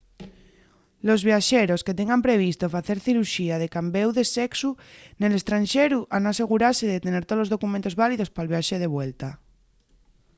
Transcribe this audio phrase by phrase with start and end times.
[1.07, 4.69] los viaxeros que tengan previsto facer ciruxía de cambéu de sexu
[5.19, 9.29] nel estranxeru han asegurase de tener tolos documentos válidos pal viaxe de vuelta